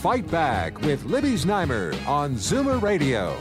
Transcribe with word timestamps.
Fight 0.00 0.30
Back 0.30 0.80
with 0.80 1.04
Libby 1.04 1.34
Znaimer 1.34 1.94
on 2.08 2.34
Zoomer 2.36 2.80
Radio. 2.80 3.36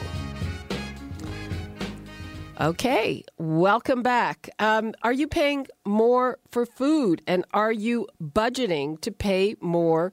Okay, 2.59 3.23
welcome 3.37 4.03
back. 4.03 4.49
Um, 4.59 4.93
are 5.01 5.13
you 5.13 5.25
paying 5.25 5.67
more 5.85 6.37
for 6.51 6.65
food 6.65 7.21
and 7.25 7.45
are 7.53 7.71
you 7.71 8.09
budgeting 8.21 8.99
to 8.99 9.09
pay 9.09 9.55
more 9.61 10.11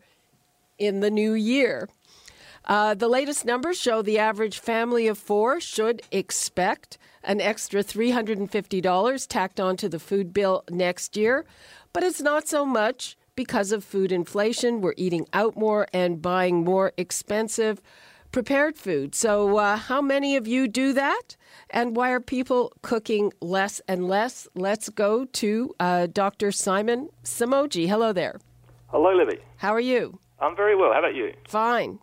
in 0.79 1.01
the 1.01 1.11
new 1.11 1.33
year? 1.33 1.89
Uh, 2.65 2.95
the 2.95 3.09
latest 3.09 3.45
numbers 3.45 3.77
show 3.77 4.01
the 4.01 4.21
average 4.21 4.61
family 4.61 5.09
of 5.09 5.19
four 5.19 5.61
should 5.61 6.01
expect 6.13 6.97
an 7.25 7.41
extra 7.41 7.83
$350 7.83 9.27
tacked 9.27 9.59
onto 9.59 9.89
the 9.89 9.99
food 9.99 10.33
bill 10.33 10.63
next 10.71 11.17
year, 11.17 11.45
but 11.93 12.05
it's 12.05 12.21
not 12.21 12.47
so 12.47 12.65
much 12.65 13.17
because 13.37 13.71
of 13.71 13.85
food 13.85 14.11
inflation. 14.11 14.81
We're 14.81 14.95
eating 14.97 15.27
out 15.33 15.57
more 15.57 15.87
and 15.93 16.21
buying 16.21 16.65
more 16.65 16.93
expensive 16.97 17.81
prepared 18.33 18.77
food. 18.77 19.15
So, 19.15 19.57
uh, 19.57 19.77
how 19.77 20.03
many 20.03 20.37
of 20.37 20.47
you 20.47 20.69
do 20.69 20.93
that? 20.93 21.37
And 21.71 21.97
why 21.97 22.11
are 22.11 22.21
people 22.21 22.73
cooking 22.83 23.33
less 23.41 23.81
and 23.89 24.09
less? 24.09 24.49
Let's 24.55 24.89
go 24.89 25.25
to 25.25 25.75
uh, 25.81 26.07
Dr. 26.09 26.53
Simon 26.53 27.09
Somogyi. 27.25 27.89
Hello 27.89 28.13
there. 28.13 28.41
Hello, 28.89 29.15
Libby. 29.15 29.39
How 29.57 29.73
are 29.73 29.81
you? 29.81 30.19
I'm 30.39 30.55
very 30.55 30.77
well. 30.77 30.93
How 30.93 30.99
about 30.99 31.15
you? 31.15 31.33
Fine. 31.49 31.99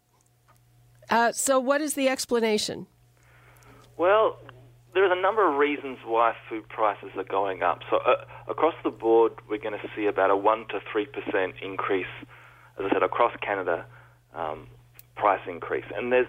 Uh, 1.09 1.31
so, 1.31 1.59
what 1.59 1.81
is 1.81 1.93
the 1.93 2.07
explanation? 2.09 2.87
Well, 3.97 4.39
there's 4.93 5.11
a 5.11 5.21
number 5.21 5.47
of 5.49 5.57
reasons 5.57 5.97
why 6.05 6.33
food 6.49 6.67
prices 6.69 7.09
are 7.17 7.23
going 7.23 7.63
up. 7.63 7.79
So 7.89 7.97
uh, 7.97 8.25
across 8.47 8.75
the 8.83 8.91
board, 8.91 9.33
we're 9.49 9.57
going 9.57 9.77
to 9.79 9.87
see 9.95 10.05
about 10.05 10.29
a 10.29 10.37
one 10.37 10.67
to 10.69 10.79
three 10.91 11.05
percent 11.05 11.55
increase, 11.61 12.13
as 12.79 12.85
I 12.85 12.89
said, 12.93 13.03
across 13.03 13.33
Canada, 13.41 13.85
um, 14.35 14.67
price 15.15 15.41
increase. 15.47 15.85
And 15.95 16.11
there's, 16.11 16.27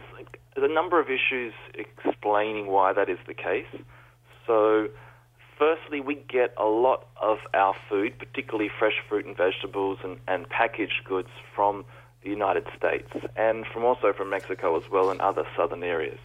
there's 0.55 0.71
a 0.71 0.75
number 0.75 1.01
of 1.01 1.09
issues 1.09 1.53
explaining 1.75 2.67
why 2.69 2.93
that 2.93 3.09
is 3.09 3.19
the 3.27 3.35
case. 3.35 3.67
So, 4.47 4.89
firstly, 5.59 6.01
we 6.01 6.17
get 6.29 6.55
a 6.59 6.67
lot 6.67 7.07
of 7.21 7.39
our 7.55 7.75
food, 7.89 8.19
particularly 8.19 8.71
fresh 8.79 8.97
fruit 9.09 9.27
and 9.27 9.37
vegetables 9.37 9.99
and, 10.05 10.19
and 10.29 10.49
packaged 10.49 11.05
goods, 11.05 11.31
from 11.55 11.85
the 12.23 12.31
United 12.31 12.65
States 12.77 13.11
and 13.37 13.67
from 13.67 13.85
also 13.85 14.13
from 14.13 14.31
Mexico 14.31 14.77
as 14.77 14.91
well 14.91 15.11
and 15.11 15.21
other 15.21 15.45
southern 15.57 15.83
areas. 15.83 16.19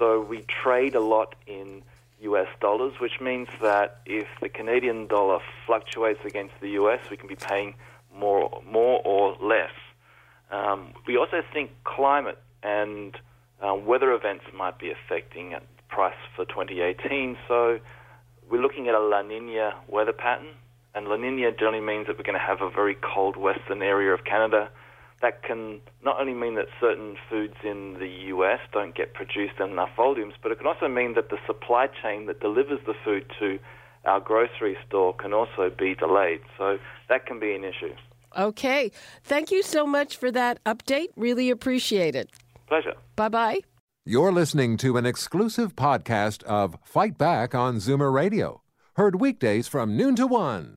So 0.00 0.18
we 0.22 0.40
trade 0.48 0.94
a 0.94 1.00
lot 1.00 1.34
in 1.46 1.82
US 2.22 2.48
dollars, 2.58 2.94
which 3.00 3.20
means 3.20 3.48
that 3.60 4.00
if 4.06 4.26
the 4.40 4.48
Canadian 4.48 5.06
dollar 5.06 5.40
fluctuates 5.66 6.24
against 6.24 6.54
the 6.62 6.70
US, 6.70 7.00
we 7.10 7.18
can 7.18 7.28
be 7.28 7.36
paying 7.36 7.74
more, 8.16 8.62
more 8.66 9.02
or 9.04 9.36
less. 9.42 9.72
Um, 10.50 10.94
we 11.06 11.18
also 11.18 11.42
think 11.52 11.70
climate 11.84 12.38
and 12.62 13.14
uh, 13.60 13.74
weather 13.74 14.12
events 14.12 14.46
might 14.54 14.78
be 14.78 14.90
affecting 14.90 15.50
the 15.50 15.60
price 15.88 16.14
for 16.34 16.46
2018. 16.46 17.36
So 17.46 17.78
we're 18.50 18.62
looking 18.62 18.88
at 18.88 18.94
a 18.94 19.00
La 19.00 19.20
Nina 19.20 19.74
weather 19.86 20.14
pattern, 20.14 20.54
and 20.94 21.08
La 21.08 21.16
Nina 21.16 21.52
generally 21.52 21.80
means 21.80 22.06
that 22.06 22.16
we're 22.16 22.24
going 22.24 22.38
to 22.38 22.44
have 22.44 22.62
a 22.62 22.70
very 22.70 22.96
cold 22.96 23.36
western 23.36 23.82
area 23.82 24.14
of 24.14 24.24
Canada 24.24 24.70
that 25.22 25.42
can 25.42 25.80
not 26.02 26.18
only 26.20 26.34
mean 26.34 26.54
that 26.54 26.66
certain 26.80 27.16
foods 27.28 27.54
in 27.62 27.94
the 27.98 28.08
US 28.34 28.60
don't 28.72 28.94
get 28.94 29.14
produced 29.14 29.54
in 29.60 29.70
enough 29.70 29.90
volumes, 29.96 30.34
but 30.42 30.50
it 30.50 30.58
can 30.58 30.66
also 30.66 30.88
mean 30.88 31.14
that 31.14 31.28
the 31.30 31.38
supply 31.46 31.88
chain 32.02 32.26
that 32.26 32.40
delivers 32.40 32.80
the 32.86 32.94
food 33.04 33.30
to 33.38 33.58
our 34.04 34.20
grocery 34.20 34.76
store 34.86 35.14
can 35.14 35.32
also 35.32 35.70
be 35.70 35.94
delayed. 35.94 36.40
So 36.56 36.78
that 37.08 37.26
can 37.26 37.38
be 37.38 37.54
an 37.54 37.64
issue. 37.64 37.94
Okay. 38.36 38.90
Thank 39.24 39.50
you 39.50 39.62
so 39.62 39.86
much 39.86 40.16
for 40.16 40.30
that 40.30 40.62
update. 40.64 41.08
Really 41.16 41.50
appreciate 41.50 42.14
it. 42.14 42.30
Pleasure. 42.66 42.94
Bye 43.16 43.28
bye. 43.28 43.58
You're 44.06 44.32
listening 44.32 44.76
to 44.78 44.96
an 44.96 45.04
exclusive 45.04 45.76
podcast 45.76 46.42
of 46.44 46.76
Fight 46.84 47.18
Back 47.18 47.54
on 47.54 47.76
Zoomer 47.76 48.12
Radio, 48.12 48.62
heard 48.96 49.20
weekdays 49.20 49.68
from 49.68 49.96
noon 49.96 50.16
to 50.16 50.26
one. 50.26 50.76